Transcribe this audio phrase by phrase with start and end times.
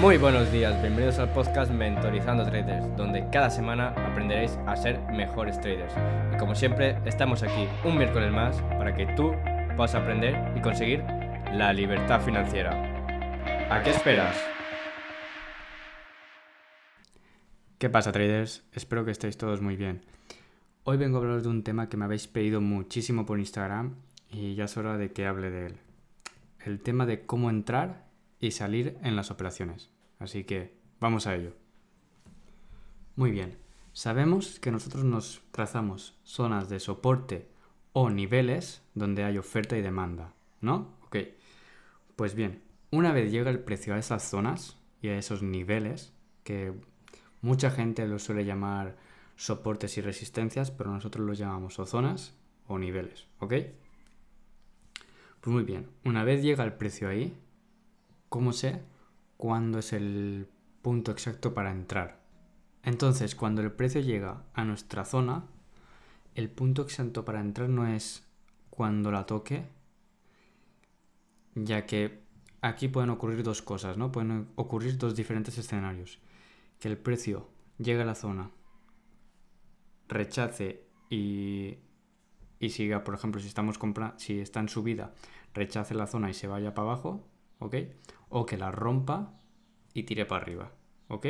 [0.00, 5.60] Muy buenos días, bienvenidos al podcast Mentorizando Traders, donde cada semana aprenderéis a ser mejores
[5.60, 5.92] traders.
[6.34, 9.32] Y como siempre, estamos aquí un miércoles más para que tú
[9.76, 11.00] puedas aprender y conseguir
[11.52, 12.70] la libertad financiera.
[13.70, 14.34] ¿A qué esperas?
[17.76, 18.64] ¿Qué pasa traders?
[18.72, 20.00] Espero que estéis todos muy bien.
[20.84, 23.96] Hoy vengo a hablaros de un tema que me habéis pedido muchísimo por Instagram
[24.30, 25.76] y ya es hora de que hable de él.
[26.64, 28.10] El tema de cómo entrar
[28.42, 29.88] y salir en las operaciones.
[30.18, 31.54] Así que vamos a ello.
[33.16, 33.56] Muy bien,
[33.94, 37.48] sabemos que nosotros nos trazamos zonas de soporte
[37.94, 40.94] o niveles donde hay oferta y demanda, ¿no?
[41.06, 41.16] Ok,
[42.16, 46.12] pues bien, una vez llega el precio a esas zonas y a esos niveles,
[46.44, 46.74] que
[47.42, 48.96] Mucha gente lo suele llamar
[49.34, 52.34] soportes y resistencias, pero nosotros los llamamos o zonas
[52.68, 53.54] o niveles, ¿ok?
[55.40, 57.36] Pues muy bien, una vez llega el precio ahí,
[58.32, 58.80] ¿cómo sé
[59.36, 60.48] cuándo es el
[60.80, 62.22] punto exacto para entrar?
[62.82, 65.44] Entonces, cuando el precio llega a nuestra zona,
[66.34, 68.26] el punto exacto para entrar no es
[68.70, 69.68] cuando la toque,
[71.54, 72.22] ya que
[72.62, 74.10] aquí pueden ocurrir dos cosas, ¿no?
[74.10, 76.18] Pueden ocurrir dos diferentes escenarios
[76.80, 78.50] que el precio llegue a la zona,
[80.08, 81.76] rechace y,
[82.58, 85.12] y siga, por ejemplo, si estamos comprando, si está en subida,
[85.52, 87.28] rechace la zona y se vaya para abajo,
[87.62, 87.76] ¿ok?
[88.28, 89.34] O que la rompa
[89.94, 90.72] y tire para arriba,
[91.08, 91.26] ¿ok?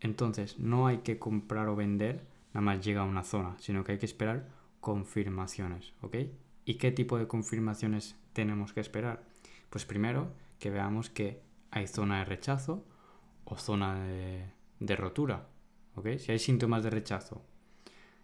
[0.00, 3.92] Entonces, no hay que comprar o vender nada más llega a una zona, sino que
[3.92, 4.48] hay que esperar
[4.80, 6.16] confirmaciones, ¿ok?
[6.64, 9.24] ¿Y qué tipo de confirmaciones tenemos que esperar?
[9.70, 12.84] Pues primero que veamos que hay zona de rechazo
[13.44, 15.48] o zona de, rotura.
[15.94, 16.18] ¿ok?
[16.18, 17.44] Si hay síntomas de rechazo,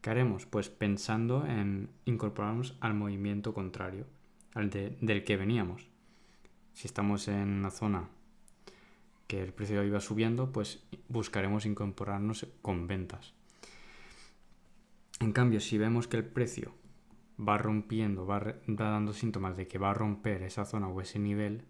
[0.00, 0.46] ¿qué haremos?
[0.46, 4.06] Pues pensando en incorporarnos al movimiento contrario,
[4.54, 5.88] al del que veníamos.
[6.74, 8.08] Si estamos en una zona
[9.26, 13.32] que el precio iba subiendo, pues buscaremos incorporarnos con ventas.
[15.20, 16.74] En cambio, si vemos que el precio
[17.40, 21.64] va rompiendo, va, dando síntomas de que va a romper esa zona o ese nivel,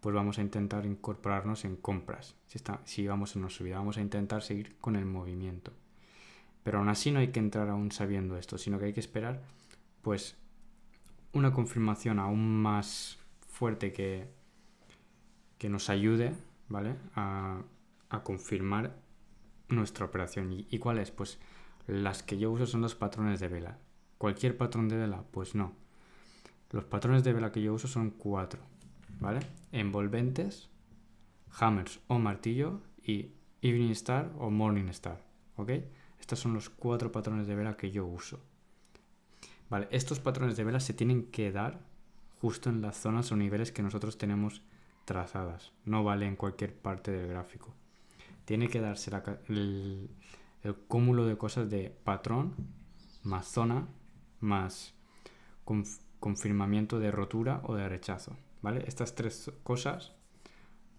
[0.00, 2.36] pues vamos a intentar incorporarnos en compras.
[2.46, 5.72] Si, está, si vamos en una subida, vamos a intentar seguir con el movimiento.
[6.62, 9.42] Pero aún así no hay que entrar aún sabiendo esto, sino que hay que esperar
[10.02, 10.36] pues
[11.32, 13.18] una confirmación aún más
[13.56, 14.28] fuerte que,
[15.58, 16.34] que nos ayude,
[16.68, 16.96] ¿vale?
[17.14, 17.62] A,
[18.22, 18.96] confirmar
[19.68, 20.50] nuestra operación.
[20.50, 21.10] ¿Y, ¿Y cuál es?
[21.10, 21.38] Pues
[21.86, 23.78] las que yo uso son los patrones de vela.
[24.16, 25.22] ¿Cualquier patrón de vela?
[25.32, 25.74] Pues no.
[26.70, 28.60] Los patrones de vela que yo uso son cuatro.
[29.20, 29.40] ¿vale?
[29.72, 30.68] Envolventes,
[31.58, 35.22] hammers o martillo y evening star o morning star,
[35.56, 35.70] ¿ok?
[36.20, 38.40] Estos son los cuatro patrones de vela que yo uso.
[39.68, 41.80] Vale, estos patrones de vela se tienen que dar
[42.40, 44.62] justo en las zonas o niveles que nosotros tenemos
[45.04, 45.72] trazadas.
[45.84, 47.74] No vale en cualquier parte del gráfico.
[48.44, 49.10] Tiene que darse
[49.48, 50.10] el,
[50.88, 52.54] cúmulo de cosas de patrón
[53.22, 53.88] más zona
[54.40, 54.94] más
[56.20, 58.36] confirmamiento de rotura o de rechazo.
[58.62, 58.84] ¿vale?
[58.86, 60.12] Estas tres cosas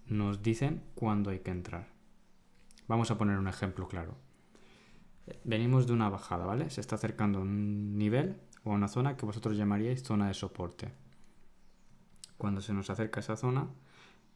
[0.08, 1.88] nos dicen cuándo hay que entrar.
[2.88, 4.16] Vamos a poner un ejemplo claro.
[5.44, 6.70] Venimos de una bajada, ¿vale?
[6.70, 10.34] Se está acercando a un nivel o a una zona que vosotros llamaríais zona de
[10.34, 10.94] soporte.
[12.38, 13.68] Cuando se nos acerca esa zona,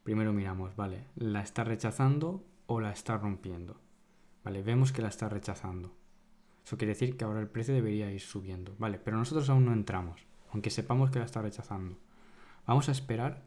[0.03, 1.06] primero miramos, ¿vale?
[1.16, 3.79] ¿La está rechazando o la está rompiendo?
[4.44, 4.63] ¿Vale?
[4.63, 5.94] Vemos que la está rechazando.
[6.66, 9.00] Eso quiere decir que ahora el precio debería ir subiendo, ¿vale?
[9.00, 11.97] Pero nosotros aún no entramos, aunque sepamos que la está rechazando.
[12.66, 13.44] Vamos a esperar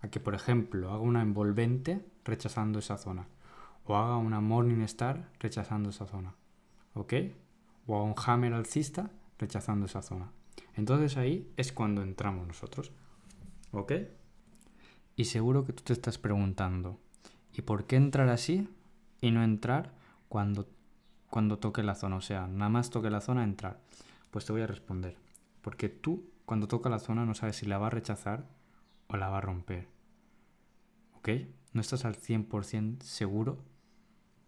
[0.00, 3.26] a que, por ejemplo, haga una envolvente rechazando esa zona.
[3.84, 6.34] O haga una Morning Star rechazando esa zona.
[6.94, 7.14] ¿Ok?
[7.86, 10.30] O haga un Hammer alcista rechazando esa zona.
[10.74, 12.92] Entonces ahí es cuando entramos nosotros.
[13.72, 13.92] ¿Ok?
[15.16, 16.98] Y seguro que tú te estás preguntando,
[17.52, 18.68] ¿y por qué entrar así
[19.20, 19.94] y no entrar
[20.28, 20.68] cuando,
[21.28, 22.16] cuando toque la zona?
[22.16, 23.80] O sea, nada más toque la zona, entrar.
[24.30, 25.16] Pues te voy a responder.
[25.62, 28.46] Porque tú, cuando toca la zona, no sabes si la va a rechazar
[29.08, 29.88] o la va a romper.
[31.16, 31.30] ¿Ok?
[31.72, 33.58] No estás al 100% seguro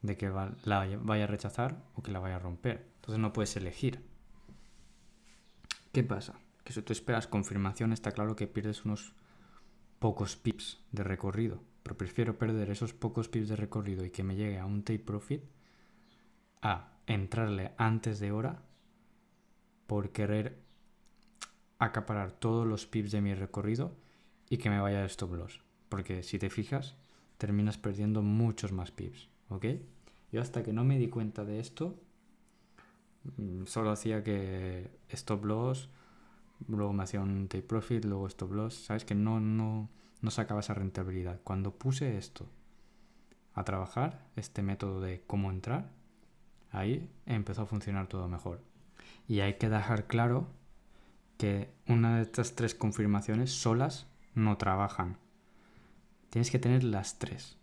[0.03, 2.87] de que la vaya a rechazar o que la vaya a romper.
[2.97, 4.05] Entonces no puedes elegir.
[5.93, 6.39] ¿Qué pasa?
[6.71, 9.13] Si tú esperas confirmación está claro que pierdes unos
[9.99, 11.61] pocos pips de recorrido.
[11.83, 15.01] Pero prefiero perder esos pocos pips de recorrido y que me llegue a un take
[15.01, 15.43] profit
[16.63, 18.63] a entrarle antes de hora
[19.87, 20.59] por querer
[21.79, 23.97] acaparar todos los pips de mi recorrido
[24.49, 25.61] y que me vaya a stop loss.
[25.89, 26.97] Porque si te fijas,
[27.39, 29.29] terminas perdiendo muchos más pips.
[29.49, 29.67] ¿Ok?
[30.31, 31.99] Yo hasta que no me di cuenta de esto,
[33.37, 35.89] mm, solo hacía que stop loss,
[36.69, 38.75] luego me hacía un take profit, luego stop loss.
[38.75, 39.89] Sabes que no, no,
[40.21, 41.41] no sacaba esa rentabilidad.
[41.45, 42.47] Cuando puse esto
[43.55, 45.91] a trabajar, este método de cómo entrar,
[46.71, 48.63] ahí empezó a funcionar todo mejor.
[49.27, 50.49] Y hay que dejar claro
[51.37, 55.19] que una de estas tres confirmaciones solas no trabajan.
[56.31, 57.57] Tienes que tener las tres.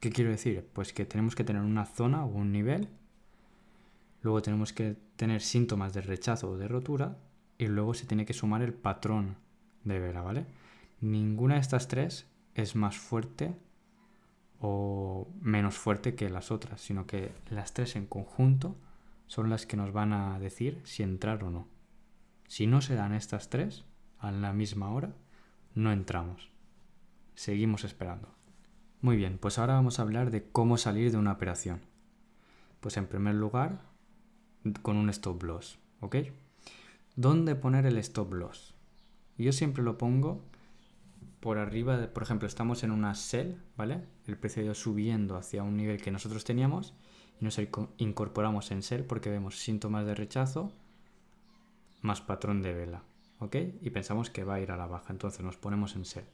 [0.00, 0.66] ¿Qué quiero decir?
[0.72, 2.88] Pues que tenemos que tener una zona o un nivel,
[4.22, 7.18] luego tenemos que tener síntomas de rechazo o de rotura
[7.58, 9.36] y luego se tiene que sumar el patrón
[9.84, 10.46] de vela, ¿vale?
[11.00, 13.56] Ninguna de estas tres es más fuerte
[14.60, 18.76] o menos fuerte que las otras, sino que las tres en conjunto
[19.26, 21.68] son las que nos van a decir si entrar o no.
[22.46, 23.84] Si no se dan estas tres
[24.18, 25.14] a la misma hora,
[25.74, 26.50] no entramos.
[27.34, 28.34] Seguimos esperando.
[29.00, 31.82] Muy bien, pues ahora vamos a hablar de cómo salir de una operación.
[32.80, 33.82] Pues en primer lugar,
[34.82, 36.16] con un stop loss, ¿ok?
[37.20, 38.74] ¿Dónde poner el stop loss?
[39.38, 40.40] Yo siempre lo pongo
[41.40, 44.04] por arriba, de, por ejemplo, estamos en una sell, ¿vale?
[44.28, 46.94] El precio ido subiendo hacia un nivel que nosotros teníamos
[47.40, 47.60] y nos
[47.96, 50.72] incorporamos en sell porque vemos síntomas de rechazo
[52.02, 53.02] más patrón de vela,
[53.40, 53.56] ¿ok?
[53.82, 56.26] Y pensamos que va a ir a la baja, entonces nos ponemos en sell.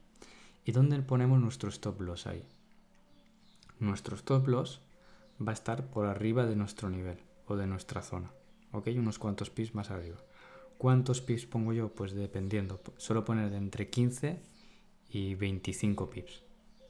[0.66, 2.44] ¿Y dónde ponemos nuestro stop loss ahí?
[3.78, 4.82] Nuestro stop loss
[5.40, 7.16] va a estar por arriba de nuestro nivel
[7.46, 8.30] o de nuestra zona,
[8.72, 8.88] ¿ok?
[8.98, 10.18] Unos cuantos pips más arriba.
[10.78, 11.94] ¿Cuántos pips pongo yo?
[11.94, 12.80] Pues dependiendo.
[12.96, 14.40] Suelo poner de entre 15
[15.10, 16.42] y 25 pips.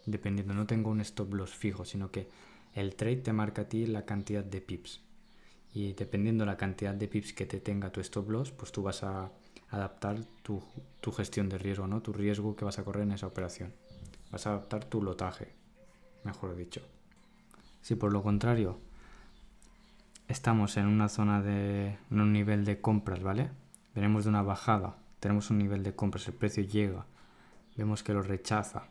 [0.07, 2.29] Dependiendo, no tengo un stop loss fijo, sino que
[2.75, 5.01] el trade te marca a ti la cantidad de pips.
[5.73, 9.03] Y dependiendo la cantidad de pips que te tenga tu stop loss, pues tú vas
[9.03, 9.31] a
[9.71, 10.63] adaptar tu,
[11.01, 12.01] tu gestión de riesgo, ¿no?
[12.01, 13.73] Tu riesgo que vas a correr en esa operación.
[14.31, 15.53] Vas a adaptar tu lotaje,
[16.23, 16.81] mejor dicho.
[17.81, 18.79] Si por lo contrario
[20.29, 23.51] estamos en una zona de en un nivel de compras, ¿vale?
[23.95, 27.07] Venimos de una bajada, tenemos un nivel de compras, el precio llega,
[27.77, 28.89] vemos que lo rechaza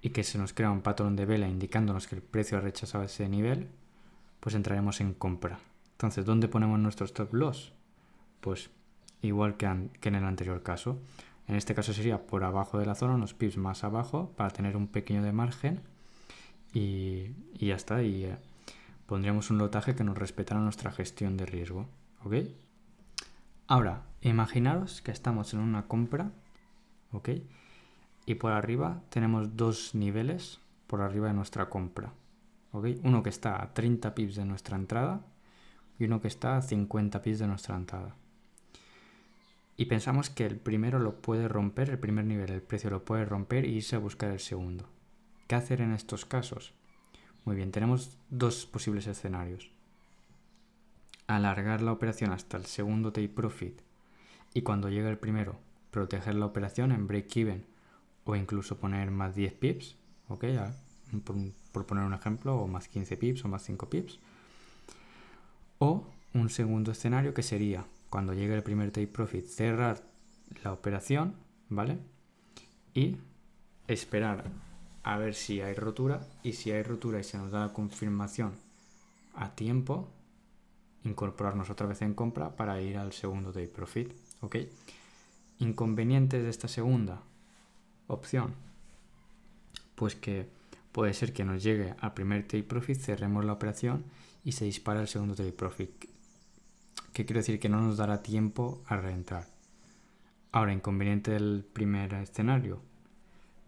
[0.00, 3.04] y que se nos crea un patrón de vela indicándonos que el precio ha rechazado
[3.04, 3.68] ese nivel,
[4.40, 5.58] pues entraremos en compra.
[5.92, 7.72] Entonces, ¿dónde ponemos nuestro stop loss?
[8.40, 8.70] Pues
[9.22, 10.98] igual que, en el anterior caso.
[11.46, 14.76] En este caso sería por abajo de la zona, unos pips más abajo, para tener
[14.76, 15.80] un pequeño de margen
[16.72, 18.02] y, ya está.
[18.02, 18.36] Y eh,
[19.06, 21.86] pondríamos un lotaje que nos respetara nuestra gestión de riesgo.
[22.24, 22.34] ¿Ok?
[23.68, 26.32] Ahora, imaginaros que estamos en una compra,
[27.12, 27.30] ¿ok?
[28.26, 32.12] Y por arriba tenemos dos niveles por arriba de nuestra compra,
[32.72, 32.88] ¿ok?
[33.04, 35.24] Uno que está a 30 pips de nuestra entrada
[35.98, 38.16] y uno que está a 50 pips de nuestra entrada.
[39.76, 43.24] Y pensamos que el primero lo puede romper, el primer nivel, el precio lo puede
[43.24, 44.88] romper y irse a buscar el segundo.
[45.46, 46.74] ¿Qué hacer en estos casos?
[47.44, 49.70] Muy bien, tenemos dos posibles escenarios
[51.36, 53.80] alargar la operación hasta el segundo take profit
[54.54, 55.58] y cuando llegue el primero
[55.90, 57.64] proteger la operación en break even
[58.24, 59.96] o incluso poner más 10 pips,
[60.28, 60.44] ¿ok?
[61.72, 64.18] por, poner un ejemplo, o más 15 pips o más 5 pips.
[65.78, 70.02] O un segundo escenario que sería cuando llegue el primer take profit cerrar
[70.62, 71.34] la operación,
[71.68, 71.98] ¿vale?
[72.94, 73.16] Y
[73.88, 74.44] esperar
[75.02, 78.52] a ver si hay rotura y si hay rotura y se nos da la confirmación
[79.34, 80.08] a tiempo,
[81.04, 84.12] incorporarnos otra vez en compra para ir al segundo day profit.
[84.40, 84.56] ¿ok?
[85.58, 87.22] Inconvenientes de esta segunda
[88.06, 88.54] opción.
[89.94, 90.48] Pues que
[90.92, 94.04] puede ser que nos llegue al primer take profit, cerremos la operación
[94.44, 95.90] y se dispara el segundo take profit.
[97.12, 97.60] ¿Qué quiero decir?
[97.60, 99.46] Que no nos dará tiempo a reentrar.
[100.50, 102.80] Ahora, inconveniente del primer escenario.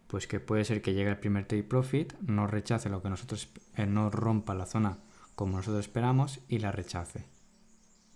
[0.07, 3.49] Pues que puede ser que llegue el primer take profit, no rechace lo que nosotros,
[3.75, 4.99] eh, no rompa la zona
[5.35, 7.34] como nosotros esperamos y la rechace.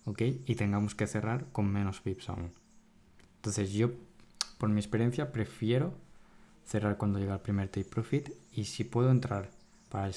[0.05, 0.21] ¿Ok?
[0.45, 2.51] Y tengamos que cerrar con menos pips aún.
[3.37, 3.91] Entonces yo,
[4.57, 5.93] por mi experiencia, prefiero
[6.65, 9.49] cerrar cuando llega el primer take profit y si puedo entrar
[9.89, 10.11] para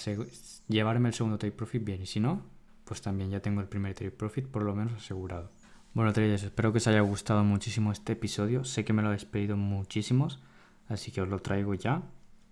[0.69, 2.43] llevarme el segundo take profit bien y si no,
[2.85, 5.51] pues también ya tengo el primer take profit por lo menos asegurado.
[5.95, 8.65] Bueno, traders, espero que os haya gustado muchísimo este episodio.
[8.65, 10.41] Sé que me lo habéis pedido muchísimos,
[10.89, 12.03] así que os lo traigo ya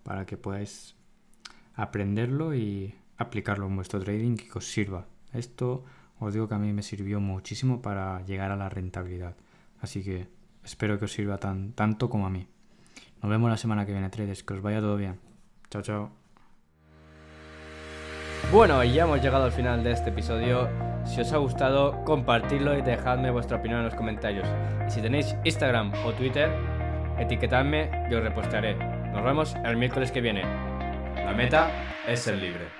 [0.03, 0.95] para que podáis
[1.75, 5.07] aprenderlo y aplicarlo en vuestro trading y que os sirva.
[5.33, 5.85] Esto
[6.21, 9.35] os digo que a mí me sirvió muchísimo para llegar a la rentabilidad.
[9.81, 10.29] Así que
[10.65, 12.47] espero que os sirva tan, tanto como a mí.
[13.23, 14.43] Nos vemos la semana que viene, traders.
[14.43, 15.19] Que os vaya todo bien.
[15.71, 16.11] Chao, chao.
[18.53, 20.69] Bueno, ya hemos llegado al final de este episodio.
[21.05, 24.47] Si os ha gustado, compartidlo y dejadme vuestra opinión en los comentarios.
[24.87, 26.50] Y si tenéis Instagram o Twitter,
[27.19, 28.75] etiquetadme y os repostaré.
[29.12, 30.43] Nos vemos el miércoles que viene.
[31.25, 31.71] La meta
[32.07, 32.80] es ser libre.